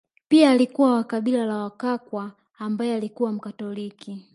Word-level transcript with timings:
Pia 0.27 0.51
alikuwa 0.51 0.93
wa 0.95 1.03
kabila 1.03 1.45
la 1.45 1.57
Wakakwa 1.63 2.31
ambaye 2.57 2.95
alikuwa 2.95 3.31
Mkatoliki 3.31 4.25